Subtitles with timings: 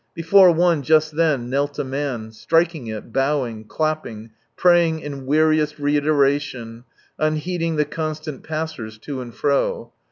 [0.15, 6.85] Before one, just then, knelt a man, striking it, bowing, clapping, praying in weariest reiteration,
[7.19, 9.93] un heeding the constant passers to and fro.